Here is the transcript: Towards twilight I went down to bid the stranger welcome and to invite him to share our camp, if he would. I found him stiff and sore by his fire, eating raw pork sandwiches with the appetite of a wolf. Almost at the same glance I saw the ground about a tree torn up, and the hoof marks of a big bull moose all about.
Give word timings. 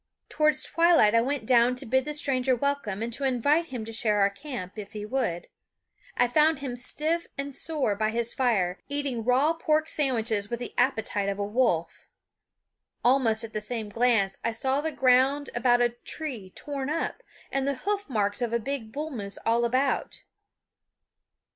Towards 0.29 0.63
twilight 0.63 1.13
I 1.13 1.21
went 1.21 1.45
down 1.45 1.75
to 1.75 1.85
bid 1.85 2.05
the 2.05 2.15
stranger 2.15 2.55
welcome 2.55 3.03
and 3.03 3.13
to 3.13 3.23
invite 3.23 3.67
him 3.67 3.85
to 3.85 3.93
share 3.93 4.19
our 4.21 4.31
camp, 4.31 4.79
if 4.79 4.93
he 4.93 5.05
would. 5.05 5.47
I 6.17 6.27
found 6.27 6.57
him 6.57 6.75
stiff 6.75 7.27
and 7.37 7.53
sore 7.53 7.93
by 7.93 8.09
his 8.09 8.33
fire, 8.33 8.79
eating 8.89 9.23
raw 9.23 9.53
pork 9.53 9.87
sandwiches 9.87 10.49
with 10.49 10.57
the 10.59 10.73
appetite 10.75 11.29
of 11.29 11.37
a 11.37 11.45
wolf. 11.45 12.07
Almost 13.05 13.43
at 13.43 13.53
the 13.53 13.61
same 13.61 13.89
glance 13.89 14.39
I 14.43 14.53
saw 14.53 14.81
the 14.81 14.91
ground 14.91 15.51
about 15.53 15.81
a 15.81 15.89
tree 15.89 16.49
torn 16.55 16.89
up, 16.89 17.21
and 17.51 17.67
the 17.67 17.75
hoof 17.85 18.09
marks 18.09 18.41
of 18.41 18.51
a 18.51 18.57
big 18.59 18.91
bull 18.91 19.11
moose 19.11 19.37
all 19.45 19.65
about. 19.65 20.23